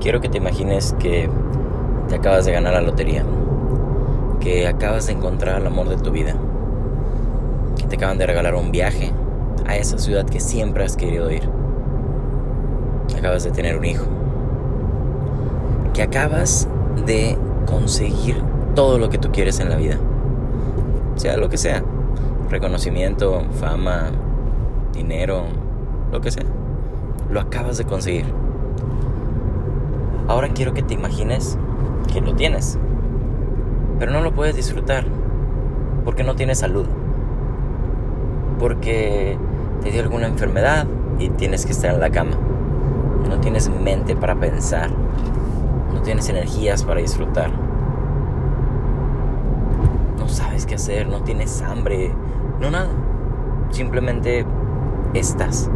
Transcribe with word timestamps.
quiero 0.00 0.20
que 0.20 0.28
te 0.28 0.38
imagines 0.38 0.94
que 0.98 1.28
te 2.08 2.16
acabas 2.16 2.46
de 2.46 2.52
ganar 2.52 2.72
la 2.72 2.80
lotería, 2.80 3.24
que 4.40 4.66
acabas 4.66 5.06
de 5.06 5.12
encontrar 5.12 5.60
el 5.60 5.66
amor 5.66 5.88
de 5.88 5.96
tu 5.96 6.10
vida, 6.10 6.34
que 7.76 7.84
te 7.84 7.96
acaban 7.96 8.18
de 8.18 8.26
regalar 8.26 8.54
un 8.54 8.72
viaje 8.72 9.12
a 9.66 9.76
esa 9.76 9.98
ciudad 9.98 10.24
que 10.24 10.40
siempre 10.40 10.84
has 10.84 10.96
querido 10.96 11.30
ir, 11.30 11.48
acabas 13.16 13.44
de 13.44 13.50
tener 13.50 13.76
un 13.76 13.84
hijo, 13.84 14.06
que 15.92 16.02
acabas 16.02 16.66
de 17.06 17.36
conseguir 17.66 18.42
todo 18.74 18.98
lo 18.98 19.10
que 19.10 19.18
tú 19.18 19.30
quieres 19.30 19.60
en 19.60 19.68
la 19.68 19.76
vida, 19.76 19.98
sea 21.16 21.36
lo 21.36 21.50
que 21.50 21.58
sea, 21.58 21.84
reconocimiento, 22.48 23.42
fama, 23.60 24.10
dinero, 24.94 25.44
lo 26.10 26.20
que 26.20 26.30
sea, 26.30 26.44
lo 27.30 27.40
acabas 27.40 27.76
de 27.76 27.84
conseguir. 27.84 28.49
Ahora 30.30 30.50
quiero 30.50 30.72
que 30.74 30.84
te 30.84 30.94
imagines 30.94 31.58
que 32.12 32.20
lo 32.20 32.36
tienes, 32.36 32.78
pero 33.98 34.12
no 34.12 34.20
lo 34.20 34.32
puedes 34.32 34.54
disfrutar 34.54 35.04
porque 36.04 36.22
no 36.22 36.36
tienes 36.36 36.60
salud, 36.60 36.86
porque 38.60 39.36
te 39.82 39.90
dio 39.90 40.02
alguna 40.02 40.28
enfermedad 40.28 40.86
y 41.18 41.30
tienes 41.30 41.66
que 41.66 41.72
estar 41.72 41.92
en 41.92 41.98
la 41.98 42.10
cama, 42.10 42.36
no 43.28 43.40
tienes 43.40 43.68
mente 43.70 44.14
para 44.14 44.36
pensar, 44.36 44.90
no 45.92 46.00
tienes 46.02 46.28
energías 46.28 46.84
para 46.84 47.00
disfrutar, 47.00 47.50
no 50.16 50.28
sabes 50.28 50.64
qué 50.64 50.76
hacer, 50.76 51.08
no 51.08 51.24
tienes 51.24 51.60
hambre, 51.60 52.12
no 52.60 52.70
nada, 52.70 52.90
simplemente 53.70 54.46
estás. 55.12 55.68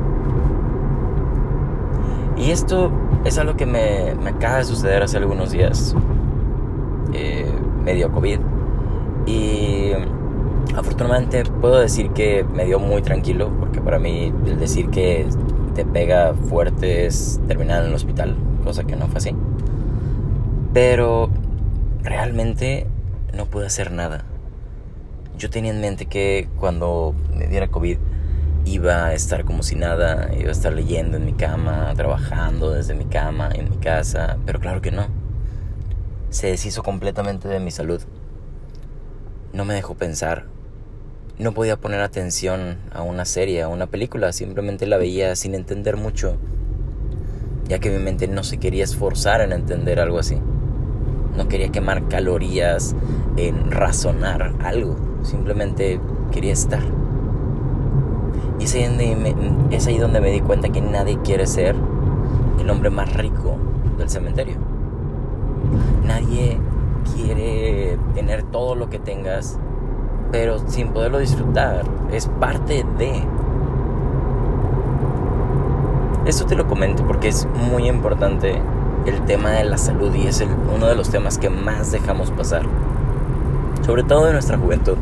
Y 2.36 2.52
esto 2.52 2.92
es 3.24 3.38
algo 3.38 3.56
que 3.56 3.66
me, 3.66 4.10
acaba 4.28 4.58
de 4.58 4.64
suceder 4.64 5.02
hace 5.02 5.16
algunos 5.16 5.50
días, 5.50 5.94
eh, 7.12 7.50
medio 7.82 8.12
COVID. 8.12 8.38
Y 9.26 9.92
afortunadamente 10.76 11.44
puedo 11.60 11.80
decir 11.80 12.10
que 12.10 12.44
me 12.44 12.66
dio 12.66 12.78
muy 12.78 13.02
tranquilo, 13.02 13.50
porque 13.58 13.80
para 13.80 13.98
mí 13.98 14.32
el 14.46 14.58
decir 14.58 14.90
que 14.90 15.26
te 15.74 15.84
pega 15.84 16.34
fuerte 16.34 17.06
es 17.06 17.40
terminar 17.48 17.82
en 17.82 17.88
el 17.88 17.94
hospital, 17.94 18.36
cosa 18.62 18.84
que 18.84 18.96
no 18.96 19.06
fue 19.08 19.18
así. 19.18 19.34
Pero 20.72 21.30
realmente 22.02 22.86
no 23.34 23.46
pude 23.46 23.66
hacer 23.66 23.90
nada. 23.90 24.24
Yo 25.38 25.50
tenía 25.50 25.72
en 25.72 25.80
mente 25.80 26.06
que 26.06 26.48
cuando 26.58 27.14
me 27.34 27.46
diera 27.46 27.68
COVID 27.68 27.98
iba 28.64 29.06
a 29.06 29.14
estar 29.14 29.44
como 29.44 29.62
si 29.62 29.76
nada, 29.76 30.30
iba 30.38 30.48
a 30.48 30.52
estar 30.52 30.72
leyendo 30.72 31.16
en 31.16 31.24
mi 31.24 31.34
cama, 31.34 31.92
trabajando 31.96 32.70
desde 32.72 32.94
mi 32.94 33.04
cama, 33.04 33.50
en 33.54 33.70
mi 33.70 33.76
casa, 33.76 34.38
pero 34.46 34.60
claro 34.60 34.80
que 34.80 34.90
no. 34.90 35.06
Se 36.30 36.48
deshizo 36.48 36.82
completamente 36.82 37.48
de 37.48 37.60
mi 37.60 37.70
salud. 37.70 38.02
No 39.52 39.64
me 39.64 39.74
dejó 39.74 39.94
pensar. 39.94 40.46
No 41.38 41.52
podía 41.52 41.76
poner 41.76 42.00
atención 42.00 42.78
a 42.92 43.02
una 43.02 43.24
serie, 43.24 43.62
a 43.62 43.68
una 43.68 43.86
película, 43.86 44.32
simplemente 44.32 44.86
la 44.86 44.98
veía 44.98 45.36
sin 45.36 45.54
entender 45.54 45.96
mucho, 45.96 46.36
ya 47.68 47.80
que 47.80 47.90
mi 47.90 47.98
mente 47.98 48.28
no 48.28 48.44
se 48.44 48.58
quería 48.58 48.84
esforzar 48.84 49.40
en 49.40 49.52
entender 49.52 50.00
algo 50.00 50.18
así. 50.18 50.38
No 51.36 51.48
quería 51.48 51.70
quemar 51.70 52.08
calorías 52.08 52.94
en 53.36 53.72
razonar 53.72 54.54
algo, 54.60 54.96
simplemente 55.24 56.00
quería 56.30 56.52
estar. 56.52 56.82
Y 58.58 58.64
es 58.64 58.74
ahí, 59.86 59.98
donde 59.98 60.20
me, 60.20 60.30
di 60.30 60.40
cuenta 60.40 60.68
que 60.70 60.80
nadie 60.80 61.18
quiere 61.22 61.46
ser 61.46 61.74
el 62.60 62.70
hombre 62.70 62.90
más 62.90 63.12
rico 63.14 63.56
del 63.98 64.08
cementerio. 64.08 64.56
Nadie 66.06 66.58
quiere 67.14 67.98
tener 68.14 68.42
todo 68.44 68.74
lo 68.74 68.88
que 68.88 68.98
tengas, 68.98 69.58
pero 70.30 70.58
sin 70.68 70.88
poderlo 70.88 71.18
disfrutar. 71.18 71.82
Es 72.12 72.28
parte 72.40 72.86
de... 72.98 73.22
Esto 76.26 76.46
te 76.46 76.54
lo 76.54 76.66
comento 76.66 77.06
porque 77.06 77.28
es 77.28 77.46
muy 77.70 77.86
importante 77.86 78.58
el 79.04 79.20
tema 79.26 79.50
de 79.50 79.64
la 79.64 79.76
salud 79.76 80.14
y 80.14 80.26
es 80.26 80.42
uno 80.74 80.86
de 80.86 80.94
los 80.94 81.10
temas 81.10 81.36
que 81.38 81.50
más 81.50 81.92
dejamos 81.92 82.30
pasar. 82.30 82.62
Sobre 83.84 84.04
todo 84.04 84.28
en 84.28 84.32
nuestra 84.32 84.56
juventud. 84.56 84.96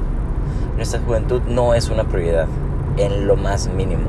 Nuestra 0.77 1.01
juventud 1.01 1.43
no 1.47 1.75
es 1.75 1.91
una 1.91 2.05
prioridad 2.05 2.49
en 2.97 3.27
lo 3.27 3.37
más 3.37 3.69
mínimo. 3.69 4.09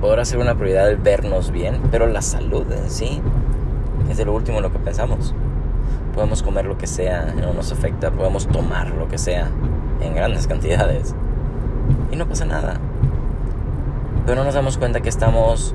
Podrá 0.00 0.24
ser 0.24 0.38
una 0.38 0.54
prioridad 0.54 0.90
el 0.90 0.96
vernos 0.96 1.52
bien, 1.52 1.80
pero 1.90 2.06
la 2.06 2.22
salud 2.22 2.70
en 2.72 2.90
sí 2.90 3.20
es 4.10 4.16
de 4.16 4.24
lo 4.24 4.34
último 4.34 4.58
en 4.58 4.64
lo 4.64 4.72
que 4.72 4.78
pensamos. 4.78 5.34
Podemos 6.14 6.42
comer 6.42 6.66
lo 6.66 6.76
que 6.76 6.86
sea, 6.86 7.34
no 7.40 7.54
nos 7.54 7.72
afecta, 7.72 8.10
podemos 8.10 8.46
tomar 8.48 8.90
lo 8.90 9.08
que 9.08 9.18
sea 9.18 9.48
en 10.00 10.14
grandes 10.14 10.46
cantidades 10.48 11.14
y 12.10 12.16
no 12.16 12.26
pasa 12.26 12.44
nada. 12.44 12.80
Pero 14.26 14.36
no 14.36 14.44
nos 14.44 14.54
damos 14.54 14.76
cuenta 14.76 15.00
que 15.00 15.08
estamos 15.08 15.74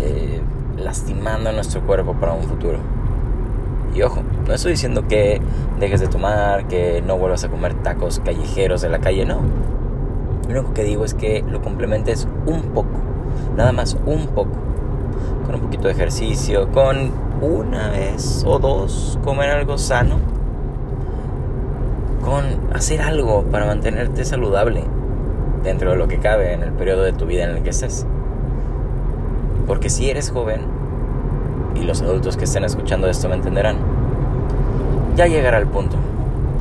eh, 0.00 0.40
lastimando 0.76 1.52
nuestro 1.52 1.82
cuerpo 1.82 2.14
para 2.14 2.32
un 2.32 2.44
futuro. 2.44 2.78
Y 3.94 4.02
ojo, 4.02 4.22
no 4.46 4.52
estoy 4.52 4.72
diciendo 4.72 5.06
que 5.08 5.40
dejes 5.78 6.00
de 6.00 6.08
tomar, 6.08 6.66
que 6.66 7.02
no 7.06 7.16
vuelvas 7.16 7.44
a 7.44 7.48
comer 7.48 7.74
tacos 7.74 8.20
callejeros 8.20 8.82
de 8.82 8.90
la 8.90 8.98
calle, 8.98 9.24
no 9.24 9.40
lo 10.48 10.60
único 10.60 10.74
que 10.74 10.84
digo 10.84 11.04
es 11.04 11.14
que 11.14 11.44
lo 11.48 11.60
complementes 11.60 12.28
un 12.46 12.62
poco, 12.62 12.90
nada 13.56 13.72
más 13.72 13.96
un 14.06 14.28
poco, 14.28 14.52
con 15.44 15.56
un 15.56 15.60
poquito 15.62 15.88
de 15.88 15.94
ejercicio, 15.94 16.70
con 16.72 17.10
una 17.40 17.90
vez 17.90 18.44
o 18.46 18.58
dos 18.58 19.18
comer 19.24 19.50
algo 19.50 19.76
sano, 19.78 20.18
con 22.24 22.44
hacer 22.74 23.00
algo 23.02 23.44
para 23.44 23.66
mantenerte 23.66 24.24
saludable 24.24 24.84
dentro 25.62 25.90
de 25.90 25.96
lo 25.96 26.08
que 26.08 26.18
cabe 26.18 26.52
en 26.52 26.62
el 26.62 26.72
periodo 26.72 27.02
de 27.02 27.12
tu 27.12 27.26
vida 27.26 27.44
en 27.44 27.50
el 27.50 27.62
que 27.62 27.70
estés. 27.70 28.06
Porque 29.66 29.90
si 29.90 30.08
eres 30.08 30.30
joven, 30.30 30.60
y 31.74 31.84
los 31.84 32.02
adultos 32.02 32.36
que 32.36 32.44
estén 32.44 32.64
escuchando 32.64 33.08
esto 33.08 33.28
me 33.28 33.34
entenderán, 33.34 33.76
ya 35.16 35.26
llegará 35.26 35.58
el 35.58 35.66
punto, 35.66 35.96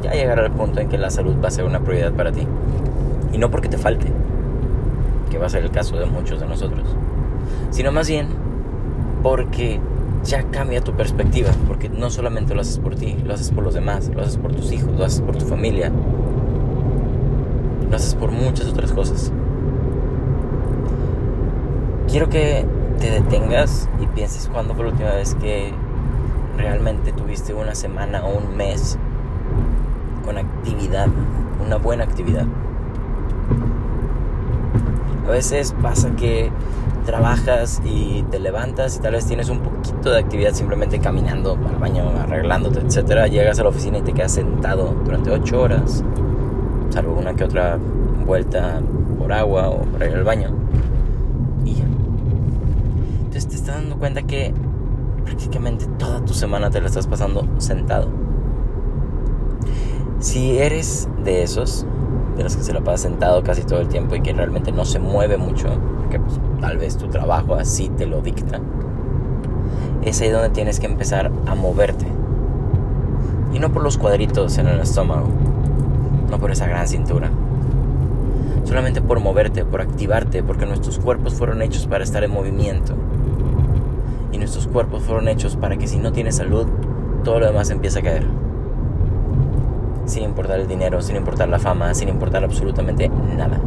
ya 0.03 0.11
llegará 0.11 0.45
el 0.45 0.51
punto 0.51 0.79
en 0.79 0.89
que 0.89 0.97
la 0.97 1.09
salud 1.09 1.35
va 1.43 1.47
a 1.47 1.51
ser 1.51 1.65
una 1.65 1.79
prioridad 1.79 2.13
para 2.13 2.31
ti. 2.31 2.47
Y 3.35 3.37
no 3.37 3.51
porque 3.51 3.67
te 3.67 3.77
falte, 3.77 4.07
que 5.29 5.37
va 5.37 5.47
a 5.47 5.49
ser 5.49 5.61
el 5.61 5.69
caso 5.69 5.97
de 5.97 6.05
muchos 6.05 6.39
de 6.39 6.47
nosotros, 6.47 6.87
sino 7.69 7.91
más 7.91 8.07
bien 8.07 8.29
porque 9.21 9.81
ya 10.23 10.43
cambia 10.43 10.79
tu 10.79 10.93
perspectiva, 10.93 11.49
porque 11.67 11.89
no 11.89 12.09
solamente 12.09 12.55
lo 12.55 12.61
haces 12.61 12.79
por 12.79 12.95
ti, 12.95 13.17
lo 13.25 13.33
haces 13.33 13.51
por 13.51 13.65
los 13.65 13.73
demás, 13.73 14.09
lo 14.15 14.21
haces 14.21 14.37
por 14.37 14.55
tus 14.55 14.71
hijos, 14.71 14.89
lo 14.97 15.03
haces 15.03 15.19
por 15.19 15.35
tu 15.35 15.43
familia, 15.43 15.91
lo 17.89 17.93
haces 17.93 18.15
por 18.15 18.31
muchas 18.31 18.69
otras 18.69 18.93
cosas. 18.93 19.33
Quiero 22.07 22.29
que 22.29 22.65
te 23.01 23.11
detengas 23.11 23.89
y 24.01 24.07
pienses 24.07 24.47
cuándo 24.47 24.75
fue 24.75 24.85
la 24.85 24.91
última 24.91 25.11
vez 25.11 25.35
que 25.35 25.73
realmente 26.57 27.11
tuviste 27.11 27.53
una 27.53 27.75
semana 27.75 28.23
o 28.23 28.37
un 28.37 28.55
mes 28.55 28.97
con 30.23 30.37
actividad, 30.37 31.09
una 31.61 31.75
buena 31.75 32.05
actividad. 32.05 32.45
A 35.25 35.31
veces 35.31 35.73
pasa 35.81 36.11
que 36.15 36.51
trabajas 37.05 37.81
y 37.85 38.23
te 38.29 38.39
levantas 38.39 38.97
y 38.97 38.99
tal 38.99 39.13
vez 39.13 39.25
tienes 39.25 39.49
un 39.49 39.59
poquito 39.59 40.11
de 40.11 40.19
actividad 40.19 40.53
simplemente 40.53 40.99
caminando 40.99 41.53
al 41.53 41.77
baño, 41.77 42.09
arreglándote, 42.21 42.79
etcétera. 42.81 43.27
Llegas 43.27 43.59
a 43.59 43.63
la 43.63 43.69
oficina 43.69 43.99
y 43.99 44.01
te 44.01 44.13
quedas 44.13 44.33
sentado 44.33 44.95
durante 45.03 45.31
ocho 45.31 45.61
horas, 45.61 46.03
salvo 46.89 47.13
una 47.13 47.33
que 47.33 47.43
otra 47.43 47.79
vuelta 48.25 48.81
por 49.17 49.31
agua 49.33 49.69
o 49.69 49.81
por 49.81 50.03
ir 50.03 50.15
al 50.15 50.23
baño. 50.23 50.49
Y 51.63 51.75
ya. 51.75 51.85
Entonces 53.17 53.47
te 53.47 53.55
estás 53.55 53.75
dando 53.75 53.97
cuenta 53.97 54.23
que 54.23 54.53
prácticamente 55.23 55.85
toda 55.97 56.23
tu 56.23 56.33
semana 56.33 56.69
te 56.69 56.81
la 56.81 56.87
estás 56.87 57.07
pasando 57.07 57.47
sentado. 57.57 58.09
Si 60.19 60.57
eres 60.57 61.07
de 61.23 61.43
esos, 61.43 61.85
de 62.35 62.43
los 62.43 62.55
que 62.55 62.63
se 62.63 62.73
la 62.73 62.81
pasa 62.81 63.03
sentado 63.03 63.43
casi 63.43 63.63
todo 63.63 63.79
el 63.79 63.87
tiempo 63.87 64.15
y 64.15 64.21
que 64.21 64.33
realmente 64.33 64.71
no 64.71 64.85
se 64.85 64.99
mueve 64.99 65.37
mucho, 65.37 65.67
porque 65.99 66.19
pues, 66.19 66.39
tal 66.59 66.77
vez 66.77 66.97
tu 66.97 67.07
trabajo 67.07 67.55
así 67.55 67.89
te 67.89 68.05
lo 68.05 68.21
dicta, 68.21 68.59
es 70.03 70.21
ahí 70.21 70.29
donde 70.29 70.49
tienes 70.49 70.79
que 70.79 70.85
empezar 70.85 71.31
a 71.45 71.55
moverte. 71.55 72.05
Y 73.53 73.59
no 73.59 73.71
por 73.71 73.83
los 73.83 73.97
cuadritos 73.97 74.57
en 74.57 74.67
el 74.67 74.79
estómago, 74.81 75.29
no 76.29 76.37
por 76.39 76.51
esa 76.51 76.67
gran 76.67 76.87
cintura. 76.87 77.29
Solamente 78.65 79.01
por 79.01 79.19
moverte, 79.19 79.63
por 79.63 79.81
activarte, 79.81 80.43
porque 80.43 80.65
nuestros 80.65 80.99
cuerpos 80.99 81.35
fueron 81.35 81.61
hechos 81.61 81.87
para 81.87 82.03
estar 82.03 82.23
en 82.23 82.31
movimiento. 82.31 82.93
Y 84.31 84.37
nuestros 84.37 84.67
cuerpos 84.67 85.03
fueron 85.03 85.29
hechos 85.29 85.55
para 85.55 85.77
que 85.77 85.87
si 85.87 85.97
no 85.97 86.11
tienes 86.11 86.35
salud, 86.35 86.67
todo 87.23 87.39
lo 87.39 87.45
demás 87.45 87.69
empieza 87.69 87.99
a 87.99 88.03
caer 88.03 88.25
sin 90.05 90.23
importar 90.23 90.59
el 90.59 90.67
dinero, 90.67 91.01
sin 91.01 91.15
importar 91.15 91.49
la 91.49 91.59
fama, 91.59 91.93
sin 91.93 92.09
importar 92.09 92.43
absolutamente 92.43 93.09
nada. 93.09 93.59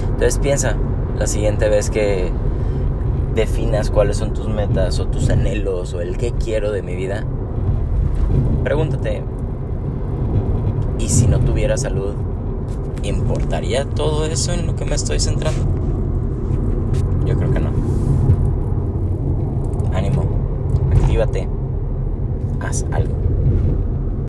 Entonces 0.00 0.38
piensa 0.38 0.76
la 1.18 1.26
siguiente 1.26 1.68
vez 1.68 1.90
que 1.90 2.30
definas 3.34 3.90
cuáles 3.90 4.16
son 4.16 4.32
tus 4.32 4.48
metas 4.48 4.98
o 4.98 5.06
tus 5.06 5.30
anhelos 5.30 5.94
o 5.94 6.00
el 6.00 6.16
qué 6.16 6.32
quiero 6.32 6.72
de 6.72 6.82
mi 6.82 6.96
vida, 6.96 7.24
pregúntate, 8.64 9.22
¿y 10.98 11.08
si 11.08 11.28
no 11.28 11.38
tuviera 11.38 11.76
salud, 11.76 12.14
importaría 13.04 13.84
todo 13.84 14.24
eso 14.26 14.52
en 14.52 14.66
lo 14.66 14.74
que 14.74 14.84
me 14.84 14.96
estoy 14.96 15.20
centrando? 15.20 15.64
Yo 17.24 17.36
creo 17.36 17.52
que 17.52 17.60
no. 17.60 17.70
Ánimo, 19.94 20.24
actívate, 20.92 21.48
haz 22.60 22.84
algo. 22.90 23.27